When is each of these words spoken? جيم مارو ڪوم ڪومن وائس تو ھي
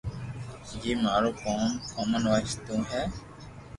جيم 0.79 0.99
مارو 1.07 1.29
ڪوم 1.41 1.69
ڪومن 1.93 2.23
وائس 2.31 2.53
تو 2.65 2.75
ھي 2.89 3.03